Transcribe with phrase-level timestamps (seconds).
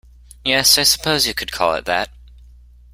[0.43, 2.09] Yes, I suppose you could call it that.